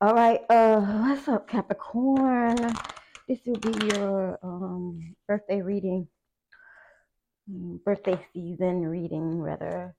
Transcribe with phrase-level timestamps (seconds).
[0.00, 2.56] All right, uh, what's up, Capricorn?
[3.28, 6.06] This will be your um birthday reading,
[7.50, 9.96] mm, birthday season reading, rather.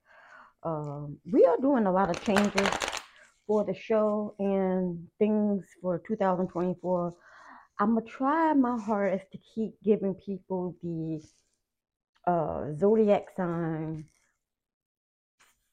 [0.63, 2.69] Um, we are doing a lot of changes
[3.47, 7.13] for the show and things for 2024.
[7.79, 11.21] I'm gonna try my hardest to keep giving people the
[12.27, 14.05] uh zodiac sign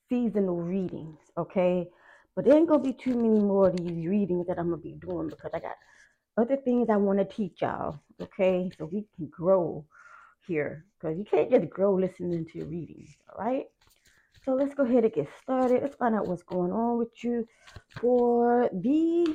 [0.09, 1.89] seasonal readings, okay?
[2.37, 4.93] But there ain't gonna be too many more of these readings that I'm gonna be
[4.93, 5.77] doing because I got
[6.37, 8.71] other things I want to teach y'all, okay?
[8.77, 9.87] So we can grow
[10.47, 13.65] here because you can't just grow listening to your readings, all right?
[14.45, 15.83] So let's go ahead and get started.
[15.83, 17.49] Let's find out what's going on with you
[17.99, 19.35] for the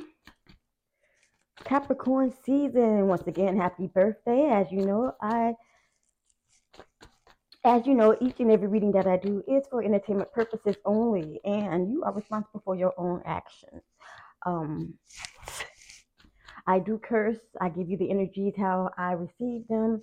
[1.64, 3.08] Capricorn season.
[3.08, 4.48] Once again, happy birthday.
[4.48, 5.54] As you know, I
[7.64, 11.40] as you know, each and every reading that I do is for entertainment purposes only,
[11.44, 13.82] and you are responsible for your own actions.
[14.44, 14.94] Um,
[16.66, 17.38] I do curse.
[17.60, 20.02] I give you the energies how I receive them.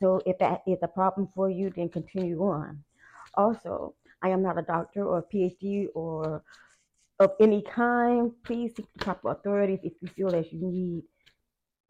[0.00, 2.82] So if that is a problem for you, then continue on.
[3.34, 6.42] Also, I am not a doctor or a PhD or
[7.18, 8.32] of any kind.
[8.44, 11.02] Please seek the proper authorities if you feel as you need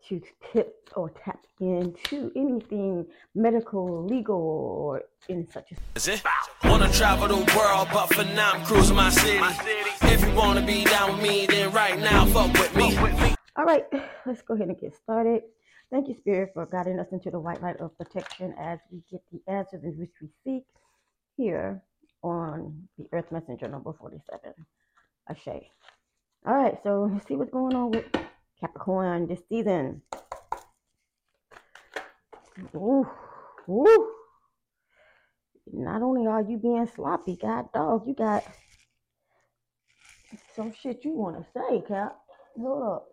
[0.08, 0.20] to
[0.52, 6.22] tip or tap into anything medical, legal, or in such a Is it?
[6.64, 9.38] Wanna travel the world, but for now I'm cruising my city.
[10.02, 12.96] If you wanna be down with me, then right now fuck with me.
[13.56, 13.84] All right,
[14.26, 15.42] let's go ahead and get started.
[15.90, 19.20] Thank you, Spirit, for guiding us into the white light of protection as we get
[19.30, 20.64] the answers in which we seek
[21.36, 21.82] here
[22.22, 24.54] on the Earth Messenger number 47.
[25.28, 25.48] Ashe.
[26.46, 28.06] All right, so let's see what's going on with
[28.62, 30.02] Capricorn this season.
[32.76, 33.06] Ooh,
[33.68, 34.12] ooh.
[35.72, 38.44] Not only are you being sloppy, God dog, you got
[40.54, 42.18] some shit you want to say, Cap.
[42.56, 43.08] Hold up.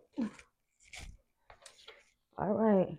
[2.38, 2.98] All right.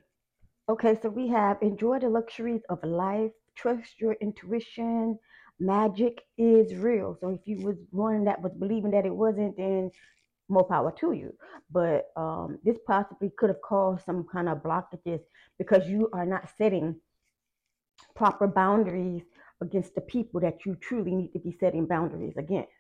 [0.69, 5.17] Okay, so we have enjoy the luxuries of life, trust your intuition.
[5.59, 7.17] Magic is real.
[7.21, 9.91] So if you was one that was believing that it wasn't, then
[10.51, 11.33] more power to you.
[11.71, 15.21] But um, this possibly could have caused some kind of blockages
[15.57, 16.95] because you are not setting
[18.15, 19.23] proper boundaries
[19.61, 22.71] against the people that you truly need to be setting boundaries against.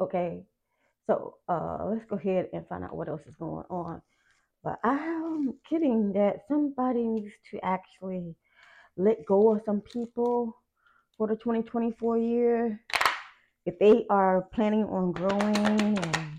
[0.00, 0.44] Okay,
[1.06, 4.00] so uh, let's go ahead and find out what else is going on.
[4.62, 8.34] But I'm kidding that somebody needs to actually
[8.96, 10.56] let go of some people
[11.16, 12.80] for the 2024 year
[13.66, 15.56] if they are planning on growing
[15.98, 16.37] and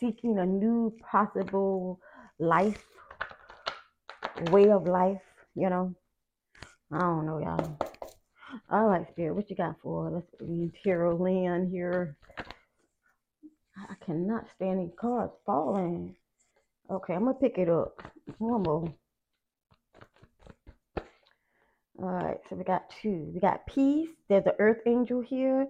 [0.00, 2.00] seeking a new possible
[2.38, 2.84] life,
[4.50, 5.22] way of life,
[5.54, 5.94] you know.
[6.92, 7.78] I don't know, y'all.
[8.70, 10.16] All right, Spirit, what you got for?
[10.16, 10.24] us?
[10.82, 12.16] Tarot Land here.
[13.76, 16.14] I cannot stand these cards falling.
[16.90, 18.02] Okay, I'm gonna pick it up.
[18.38, 18.94] One more.
[22.00, 23.30] All right, so we got two.
[23.34, 24.08] We got peace.
[24.28, 25.66] There's an earth angel here.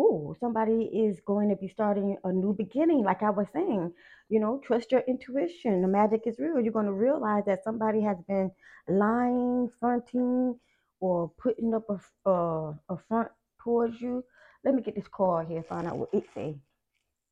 [0.00, 3.04] Oh, somebody is going to be starting a new beginning.
[3.04, 3.92] Like I was saying,
[4.30, 5.82] you know, trust your intuition.
[5.82, 6.60] The magic is real.
[6.60, 8.50] You're going to realize that somebody has been
[8.88, 10.58] lying, fronting,
[11.00, 13.28] or putting up a, uh, a front
[13.62, 14.24] towards you.
[14.64, 16.56] Let me get this card here, find out what it says.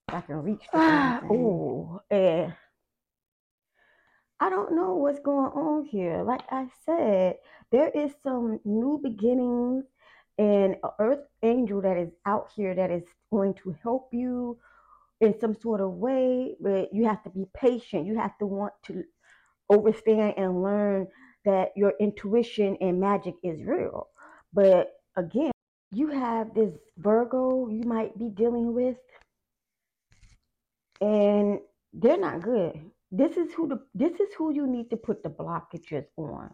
[0.08, 2.52] I can reach the Ah, oh, yeah.
[4.40, 6.22] I don't know what's going on here.
[6.22, 7.36] Like I said,
[7.72, 9.84] there is some new beginnings
[10.38, 14.58] and an earth angel that is out here that is going to help you
[15.20, 18.06] in some sort of way, but you have to be patient.
[18.06, 19.02] You have to want to
[19.70, 21.08] understand and learn
[21.44, 24.08] that your intuition and magic is real.
[24.52, 25.50] But again,
[25.92, 28.96] you have this Virgo you might be dealing with
[31.00, 31.60] and
[31.92, 32.78] they're not good.
[33.10, 36.52] This is who the this is who you need to put the blockages on.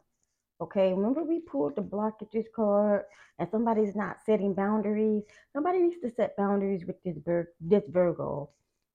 [0.61, 3.05] Okay, remember we pulled the blockages card,
[3.39, 5.25] and somebody's not setting boundaries.
[5.53, 8.51] Somebody needs to set boundaries with this Vir- this Virgo.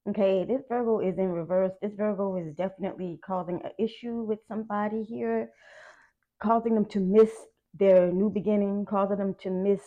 [0.07, 1.73] Okay, this Virgo is in reverse.
[1.81, 5.51] This Virgo is definitely causing an issue with somebody here,
[6.41, 7.31] causing them to miss
[7.73, 9.81] their new beginning, causing them to miss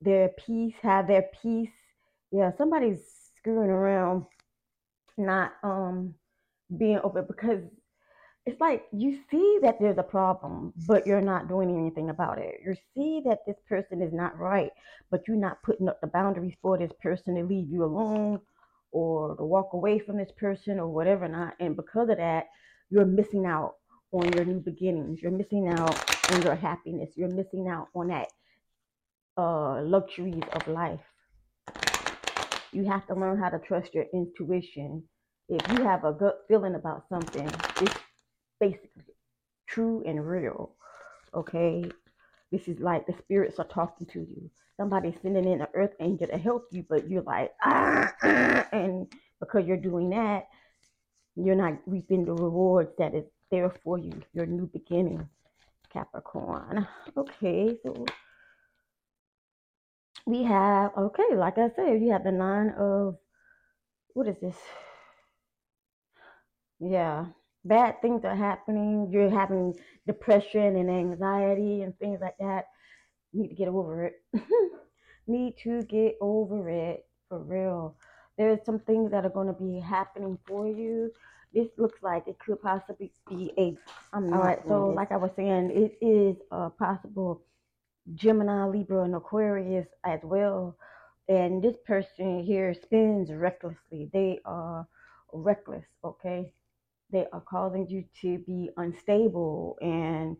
[0.00, 1.70] their peace, have their peace.
[2.32, 3.00] Yeah, somebody's
[3.36, 4.26] screwing around
[5.16, 6.14] not um
[6.76, 7.62] being open because
[8.46, 12.60] it's like you see that there's a problem, but you're not doing anything about it.
[12.64, 14.70] You see that this person is not right,
[15.10, 18.40] but you're not putting up the boundaries for this person to leave you alone
[18.92, 21.54] or to walk away from this person or whatever not.
[21.60, 22.46] And because of that,
[22.88, 23.74] you're missing out
[24.12, 25.20] on your new beginnings.
[25.22, 25.98] You're missing out
[26.30, 27.10] on your happiness.
[27.16, 28.28] You're missing out on that
[29.36, 31.00] uh luxuries of life.
[32.72, 35.04] You have to learn how to trust your intuition.
[35.48, 37.50] If you have a gut feeling about something,
[37.80, 37.94] it's
[38.60, 39.14] basically
[39.66, 40.72] true and real.
[41.34, 41.84] Okay?
[42.52, 44.50] This is like the spirits are talking to you.
[44.76, 49.10] Somebody's sending in an earth angel to help you, but you're like, ah, ah, and
[49.40, 50.48] because you're doing that,
[51.34, 55.28] you're not reaping the rewards that is there for you, your new beginning,
[55.92, 56.86] Capricorn.
[57.16, 58.04] Okay, so
[60.26, 63.16] we have, okay, like I said, you have the nine of,
[64.14, 64.56] what is this?
[66.80, 67.26] Yeah,
[67.66, 69.08] bad things are happening.
[69.10, 69.74] You're having
[70.06, 72.66] depression and anxiety and things like that.
[73.32, 74.22] You need to get over it.
[75.26, 77.96] need to get over it for real.
[78.38, 81.10] There's some things that are going to be happening for you.
[81.54, 83.76] This looks like it could possibly be a.
[84.12, 87.42] I'm All right, so like I was saying, it is a possible
[88.14, 90.76] Gemini, Libra, and Aquarius as well.
[91.28, 94.10] And this person here spins recklessly.
[94.12, 94.86] They are
[95.32, 96.52] reckless, okay?
[97.32, 100.36] Are causing you to be unstable and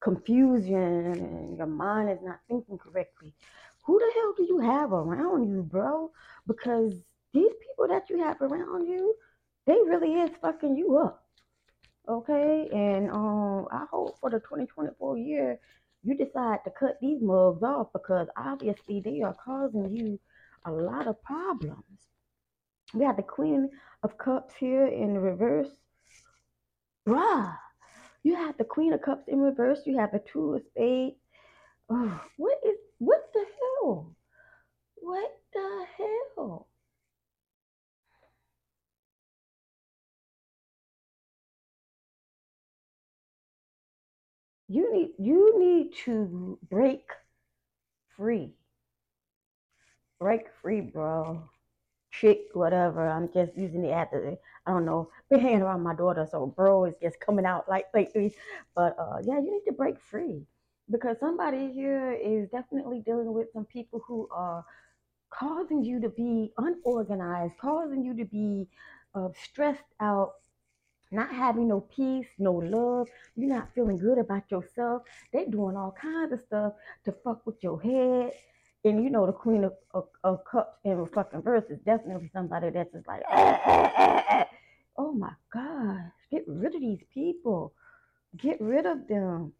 [0.00, 3.32] confusion, and your mind is not thinking correctly.
[3.84, 6.10] Who the hell do you have around you, bro?
[6.46, 6.92] Because
[7.32, 9.14] these people that you have around you,
[9.66, 11.26] they really is fucking you up
[12.08, 12.68] okay?
[12.72, 15.58] And um, I hope for the 2024 year,
[16.02, 20.20] you decide to cut these mugs off because obviously they are causing you
[20.64, 21.84] a lot of problems.
[22.94, 23.70] We have the Queen
[24.02, 25.70] of Cups here in reverse.
[27.06, 27.56] Bruh,
[28.22, 29.80] you have the Queen of Cups in reverse.
[29.86, 31.16] You have the Two of Spades.
[31.88, 33.44] Oh, what is, what the
[33.80, 34.16] hell?
[34.96, 36.68] What the hell?
[44.68, 47.04] You need, you need to break
[48.16, 48.54] free.
[50.18, 51.48] Break free, bro.
[52.20, 53.08] Chick, whatever.
[53.08, 54.36] I'm just using it as
[54.66, 57.86] I don't know, been hanging around my daughter, so bro is just coming out like
[57.94, 58.34] lately.
[58.74, 60.42] But uh, yeah, you need to break free
[60.90, 64.64] because somebody here is definitely dealing with some people who are
[65.30, 68.68] causing you to be unorganized, causing you to be
[69.14, 70.34] uh, stressed out,
[71.10, 73.08] not having no peace, no love.
[73.36, 75.02] You're not feeling good about yourself.
[75.32, 76.72] They're doing all kinds of stuff
[77.04, 78.32] to fuck with your head.
[78.86, 82.70] And you know the queen of, of, of cups the fucking verse is definitely somebody
[82.70, 84.46] that's just like, "Ah, ah, ah, ah."
[84.96, 87.74] oh my gosh, get rid of these people.
[88.36, 89.52] Get rid of them.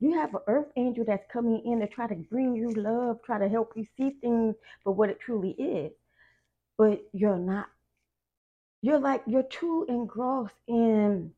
[0.00, 3.38] You have an earth angel that's coming in to try to bring you love, try
[3.38, 5.92] to help you see things for what it truly is.
[6.76, 7.68] But you're not.
[8.82, 11.32] You're like, you're too engrossed in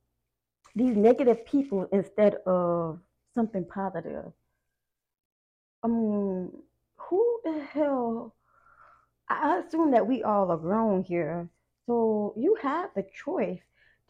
[0.74, 2.98] these negative people instead of
[3.36, 4.32] something positive.
[5.84, 6.50] I mean,
[7.08, 8.34] who the hell?
[9.28, 11.48] I assume that we all are grown here.
[11.86, 13.60] So you have the choice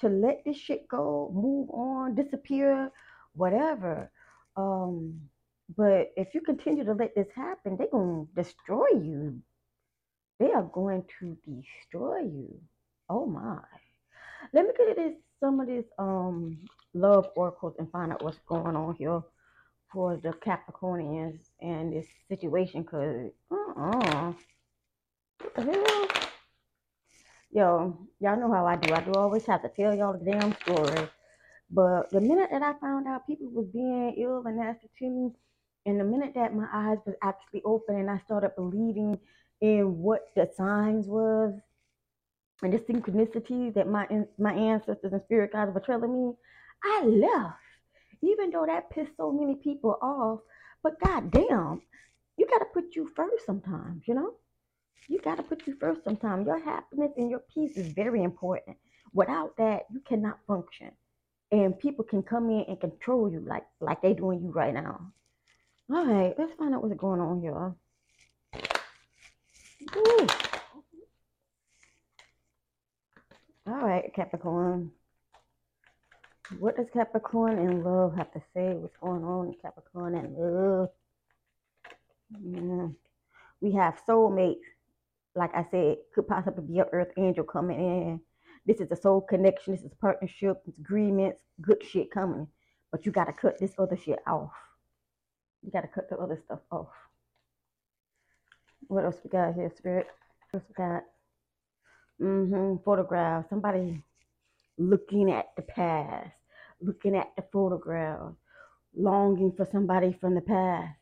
[0.01, 2.91] to let this shit go, move on, disappear,
[3.35, 4.11] whatever.
[4.57, 5.21] Um,
[5.77, 9.41] but if you continue to let this happen, they're going to destroy you.
[10.39, 12.61] They are going to destroy you.
[13.09, 13.59] Oh my.
[14.53, 16.59] Let me get this some of this um
[16.95, 19.23] love oracles and find out what's going on here
[19.93, 24.33] for the Capricornians and this situation because uh-uh.
[27.51, 28.93] Yo, y'all know how I do.
[28.93, 31.09] I do always have to tell y'all the damn story.
[31.71, 35.31] But the minute that I found out people was being ill and nasty to me,
[35.87, 39.19] and the minute that my eyes was actually open and I started believing
[39.61, 41.55] in what the signs was
[42.63, 44.07] and the synchronicities that my
[44.39, 46.35] my ancestors and spirit guides were telling me,
[46.85, 47.57] I left.
[48.27, 50.41] Even though that pissed so many people off,
[50.83, 51.83] but goddamn,
[52.37, 54.35] you gotta put you first sometimes, you know?
[55.09, 56.47] You gotta put you first sometimes.
[56.47, 58.77] Your happiness and your peace is very important.
[59.13, 60.91] Without that, you cannot function.
[61.53, 65.13] And people can come in and control you like like they doing you right now.
[65.89, 67.75] All right, let's find out what's going on here.
[69.97, 70.27] Ooh.
[73.69, 74.91] All right, Capricorn.
[76.59, 78.73] What does Capricorn and love have to say?
[78.75, 80.89] What's going on in Capricorn and love?
[82.43, 82.89] Yeah.
[83.61, 84.61] We have soulmates.
[85.35, 88.21] Like I said, could possibly be an earth angel coming in.
[88.65, 89.75] This is a soul connection.
[89.75, 90.63] This is partnership.
[90.67, 91.43] It's agreements.
[91.61, 92.49] Good shit coming.
[92.91, 94.53] But you got to cut this other shit off.
[95.63, 96.89] You got to cut the other stuff off.
[98.89, 100.07] What else we got here, Spirit?
[100.51, 101.03] What else we got?
[102.21, 102.83] Mm-hmm.
[102.85, 103.49] Photograph.
[103.51, 104.03] Somebody
[104.79, 106.31] looking at the past,
[106.81, 108.33] looking at the photograph,
[108.97, 110.95] longing for somebody from the past.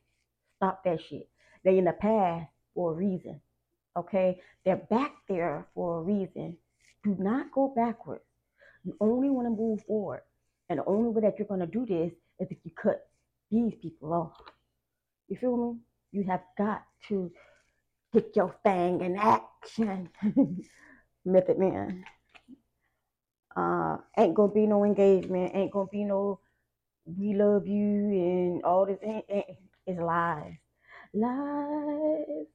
[0.56, 1.28] Stop that shit.
[1.64, 3.40] They in the past for a reason.
[3.96, 6.56] Okay, they're back there for a reason.
[7.04, 8.24] Do not go backwards.
[8.84, 10.20] You only want to move forward.
[10.68, 13.06] And the only way that you're going to do this is if you cut
[13.50, 14.36] these people off.
[15.28, 15.78] You feel me?
[16.12, 17.30] You have got to
[18.12, 20.08] get your thing in action.
[21.24, 22.04] Method man.
[23.56, 25.52] Uh, ain't gonna be no engagement.
[25.54, 26.40] Ain't gonna be no
[27.06, 28.98] we love you and all this.
[29.02, 29.24] Ain't,
[29.86, 30.54] it's lies.
[31.12, 32.46] Lies.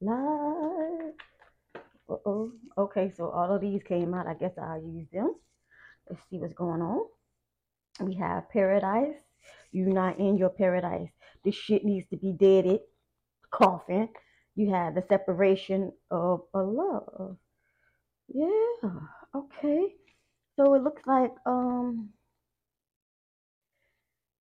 [0.00, 1.12] Lies.
[2.08, 2.52] Uh oh.
[2.78, 4.26] Okay, so all of these came out.
[4.26, 5.34] I guess I'll use them.
[6.08, 7.06] Let's see what's going on.
[8.00, 9.16] We have paradise.
[9.70, 11.10] You're not in your paradise.
[11.44, 12.80] This shit needs to be deaded.
[13.50, 14.08] Coffin.
[14.54, 17.36] You have the separation of a love.
[18.28, 18.90] Yeah.
[19.34, 19.94] Okay.
[20.56, 22.10] So it looks like um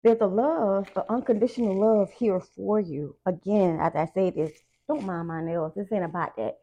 [0.03, 3.15] there's a love, an unconditional love here for you.
[3.25, 4.51] Again, as I say this,
[4.87, 5.73] don't mind my nails.
[5.75, 6.57] This ain't about that.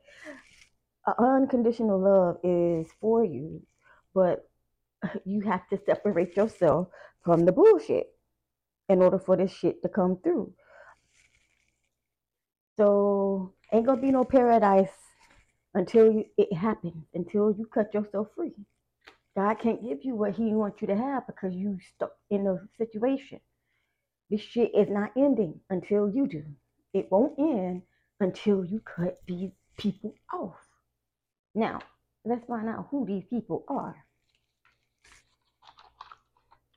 [1.19, 3.63] Unconditional love is for you,
[4.13, 4.49] but
[5.25, 6.89] you have to separate yourself
[7.25, 8.09] from the bullshit
[8.89, 10.53] in order for this shit to come through.
[12.77, 14.93] So ain't gonna be no paradise
[15.75, 18.55] until you, it happens, until you cut yourself free.
[19.37, 22.57] God can't give you what He wants you to have because you stuck in a
[22.77, 23.41] situation.
[24.31, 26.45] This shit is not ending until you do.
[26.93, 27.83] It won't end
[28.21, 30.57] until you cut these people off.
[31.55, 31.81] Now,
[32.25, 33.97] let's find out who these people are.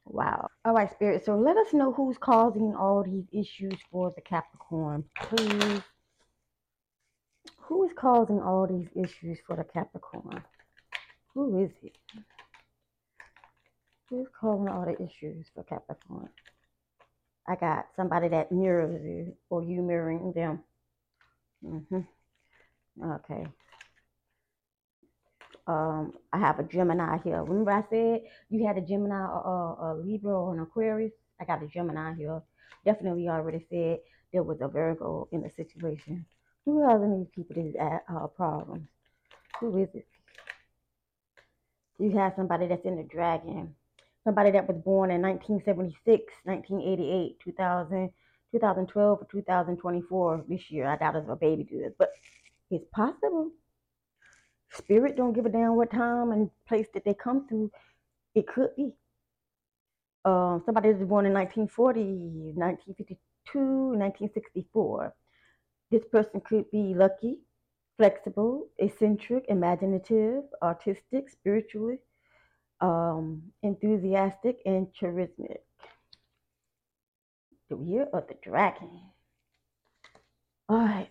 [0.06, 0.50] Wow.
[0.66, 1.26] All right, Spirit.
[1.26, 5.82] So let us know who's causing all these issues for the Capricorn, please.
[7.63, 10.44] Who is causing all these issues for the Capricorn?
[11.34, 11.96] Who is it?
[14.10, 16.30] Who's causing all the issues for Capricorn?
[17.48, 20.63] I got somebody that mirrors you, or you mirroring them.
[21.63, 22.00] hmm
[23.01, 23.48] Okay.
[25.68, 27.44] Um, I have a Gemini here.
[27.44, 31.13] Remember I said you had a Gemini, a, a Libra, or an Aquarius?
[31.39, 32.41] I got a Gemini here.
[32.84, 34.00] Definitely already said
[34.34, 36.25] there was a Virgo in the situation.
[36.65, 38.88] Who has any people these uh, problems?
[39.60, 40.08] Who is it?
[41.98, 43.75] You have somebody that's in the dragon.
[44.24, 48.10] Somebody that was born in 1976, 1988, 2000,
[48.51, 50.88] 2012, or 2024 this year.
[50.88, 52.12] I doubt it's a baby good, but
[52.70, 53.50] it's possible.
[54.72, 57.72] Spirit don't give a damn what time and place that they come through.
[58.36, 58.91] It could be.
[60.24, 65.13] Uh, somebody that was born in 1940, 1952, 1964
[65.92, 67.40] this person could be lucky,
[67.98, 72.00] flexible, eccentric, imaginative, artistic, spiritually,
[72.80, 75.60] um, enthusiastic, and charismatic.
[77.70, 78.90] The year of the dragon.
[80.68, 81.10] All right.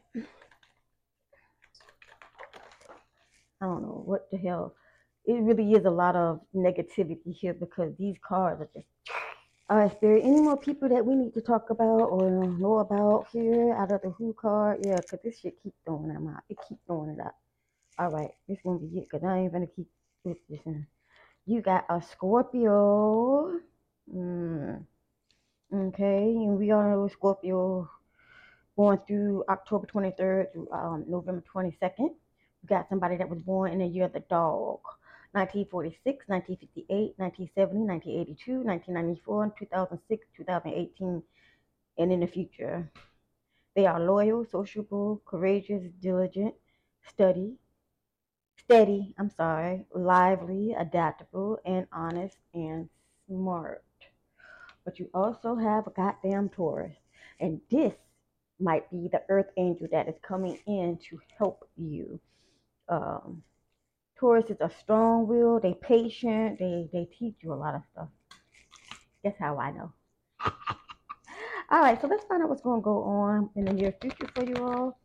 [3.63, 4.75] I don't know what the hell.
[5.27, 8.87] It really is a lot of negativity here because these cards are just
[9.71, 10.25] all right, Spirit.
[10.25, 14.03] Any more people that we need to talk about or know about here out of
[14.03, 14.81] the Who card?
[14.85, 16.43] Yeah, because this shit keep throwing them out.
[16.49, 17.35] It keep throwing it out.
[17.97, 19.87] All right, this gonna be it because I ain't gonna keep
[20.25, 20.39] this.
[20.67, 20.89] in.
[21.47, 23.61] You got a Scorpio.
[24.13, 24.85] Mm.
[25.73, 27.89] Okay, and we all know Scorpio
[28.77, 32.09] going through October 23rd through um, November 22nd.
[32.63, 34.81] We got somebody that was born in the year of the dog.
[35.33, 41.23] 1946, 1958, 1970, 1982, 1994, 2006, 2018,
[41.99, 42.91] and in the future.
[43.77, 46.55] They are loyal, sociable, courageous, diligent,
[47.09, 47.57] steady,
[48.59, 52.89] steady, I'm sorry, lively, adaptable, and honest and
[53.27, 53.85] smart.
[54.85, 56.97] But you also have a goddamn Taurus.
[57.39, 57.95] And this
[58.59, 62.21] might be the earth angel that is coming in to help you.
[62.89, 63.43] Um,
[64.21, 65.59] Taurus is a strong will.
[65.61, 66.59] They patient.
[66.59, 68.09] They they teach you a lot of stuff.
[69.25, 69.93] That's how I know.
[71.71, 74.29] all right, so let's find out what's going to go on in the near future
[74.35, 75.01] for you all.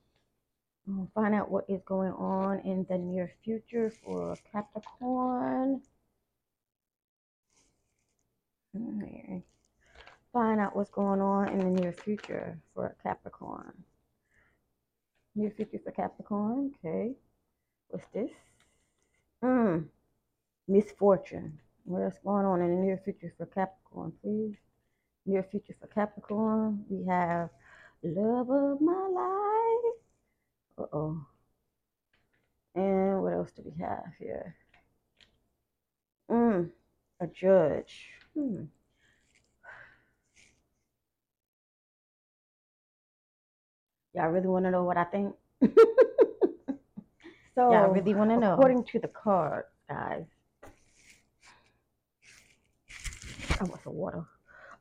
[0.86, 5.82] We'll find out what is going on in the near future for Capricorn.
[10.34, 13.74] Find out what's going on in the near future for Capricorn.
[15.36, 16.74] Near future for Capricorn.
[16.86, 17.14] Okay.
[17.88, 18.32] What's this?
[19.46, 19.86] Mm,
[20.68, 21.60] misfortune.
[21.84, 24.56] What's going on in the near future for Capricorn, please?
[25.28, 27.50] Near future for Capricorn, we have
[28.02, 29.94] love of my life.
[30.80, 31.26] Uh oh.
[32.74, 34.56] And what else do we have here?
[36.32, 36.72] Mm,
[37.20, 38.10] a judge.
[38.34, 38.64] Hmm.
[44.16, 45.36] Y'all really want to know what I think?
[47.56, 48.54] so Yeah, I really want to know.
[48.54, 50.26] according to the cards, guys.
[53.60, 54.26] I want some water.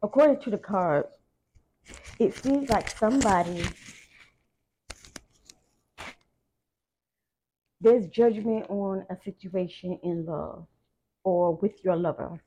[0.02, 1.08] According to the cards,
[2.18, 3.64] it seems like somebody
[7.80, 10.66] there's judgment on a situation in love
[11.22, 12.40] or with your lover.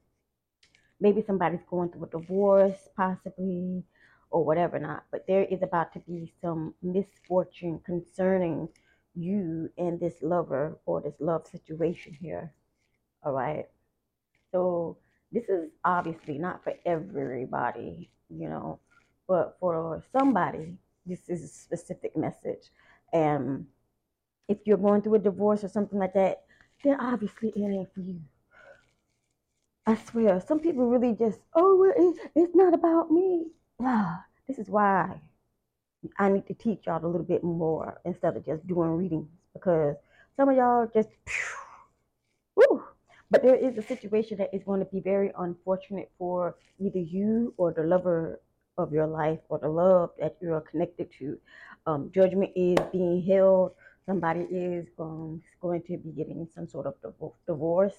[0.99, 3.83] Maybe somebody's going through a divorce, possibly,
[4.31, 5.03] or whatever not.
[5.11, 8.67] But there is about to be some misfortune concerning
[9.17, 12.53] you and this lover or this love situation here.
[13.23, 13.65] All right.
[14.51, 14.97] So
[15.31, 18.79] this is obviously not for everybody, you know,
[19.27, 22.69] but for somebody, this is a specific message.
[23.11, 23.65] And
[24.47, 26.43] if you're going through a divorce or something like that,
[26.83, 28.21] then obviously it ain't for you.
[29.85, 33.47] I swear, some people really just, oh, well, it, it's not about me.
[33.79, 34.17] Blah.
[34.47, 35.19] This is why
[36.17, 39.95] I need to teach y'all a little bit more instead of just doing readings because
[40.35, 41.09] some of y'all just,
[42.55, 42.83] woo.
[43.29, 47.53] But there is a situation that is going to be very unfortunate for either you
[47.57, 48.39] or the lover
[48.77, 51.37] of your life or the love that you're connected to.
[51.85, 53.71] Um, judgment is being held.
[54.05, 56.95] Somebody is um, going to be getting some sort of
[57.45, 57.95] divorce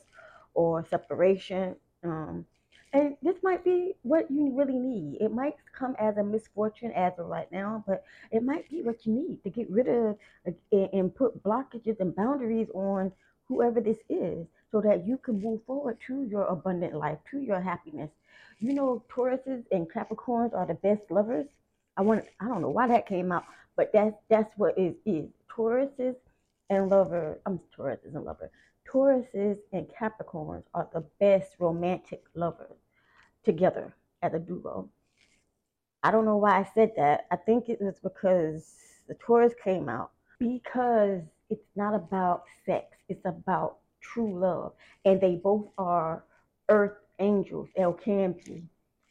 [0.54, 1.76] or separation.
[2.02, 2.46] Um,
[2.92, 5.18] and this might be what you really need.
[5.21, 9.04] It might come as a misfortune as of right now, but it might be what
[9.04, 10.16] you need to get rid of
[10.47, 13.12] uh, and put blockages and boundaries on
[13.47, 17.61] whoever this is so that you can move forward to your abundant life, to your
[17.61, 18.11] happiness.
[18.59, 21.47] You know, Tauruses and Capricorns are the best lovers.
[21.97, 23.45] I want I don't know why that came out,
[23.76, 25.28] but that's that's what it is.
[25.54, 26.16] Tauruses
[26.70, 28.50] and lover, I'm Tauruses and lover.
[28.90, 32.78] Tauruses and Capricorns are the best romantic lovers
[33.44, 34.88] together as a duo.
[36.02, 37.26] I don't know why I said that.
[37.30, 38.75] I think it was because
[39.08, 44.73] the Taurus came out because it's not about sex, it's about true love.
[45.04, 46.25] And they both are
[46.69, 48.62] earth angels, El Campi.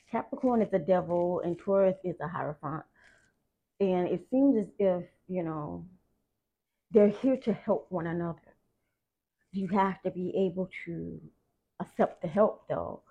[0.10, 2.84] Capricorn is the devil and Taurus is a Hierophant.
[3.80, 5.86] And it seems as if, you know,
[6.92, 8.40] they're here to help one another.
[9.52, 11.20] You have to be able to
[11.80, 13.02] accept the help though.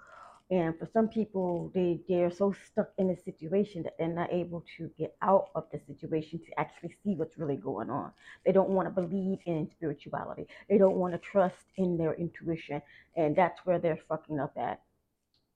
[0.49, 4.65] And for some people, they, they're so stuck in a situation that they're not able
[4.77, 8.13] to get out of the situation to actually see what's really going on.
[8.45, 10.47] They don't want to believe in spirituality.
[10.69, 12.81] They don't want to trust in their intuition.
[13.17, 14.83] And that's where they're fucking up at.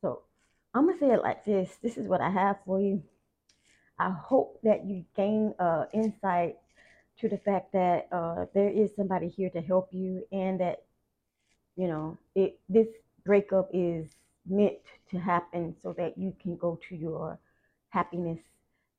[0.01, 0.23] So
[0.75, 3.01] I'm going to say it like this this is what I have for you.
[3.97, 6.57] I hope that you gain uh, insight
[7.21, 10.83] to the fact that uh, there is somebody here to help you and that,
[11.77, 12.89] you know, it this
[13.25, 14.09] breakup is
[14.49, 14.79] meant
[15.11, 17.39] to happen so that you can go to your
[17.91, 18.41] happiness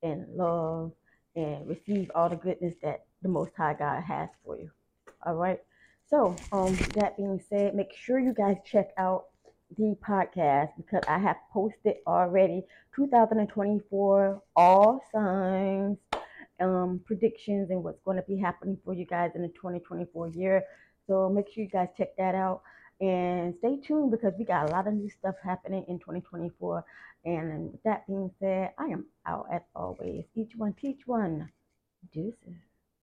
[0.04, 0.92] and love
[1.36, 4.70] and receive all the goodness that the Most High God has for you.
[5.26, 5.60] All right.
[6.10, 9.28] So, um, that being said, make sure you guys check out
[9.78, 12.64] the podcast because I have posted already
[12.96, 15.98] 2024 all signs,
[16.62, 20.64] um, predictions, and what's going to be happening for you guys in the 2024 year.
[21.08, 22.62] So make sure you guys check that out.
[23.00, 26.86] And stay tuned because we got a lot of new stuff happening in 2024.
[27.26, 30.26] And with that being said, I am out as always.
[30.36, 31.50] Each one teach one.
[32.14, 32.71] Deuces.